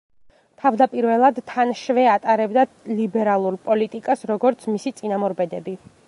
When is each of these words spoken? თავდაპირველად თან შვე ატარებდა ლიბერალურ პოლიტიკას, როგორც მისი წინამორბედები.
თავდაპირველად 0.61 1.41
თან 1.49 1.73
შვე 1.81 2.05
ატარებდა 2.13 2.63
ლიბერალურ 3.01 3.57
პოლიტიკას, 3.67 4.23
როგორც 4.31 4.65
მისი 4.77 4.93
წინამორბედები. 5.03 5.75